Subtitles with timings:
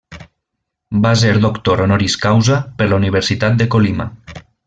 [1.03, 4.11] Va ser doctor honoris causa per la Universitat de Colima.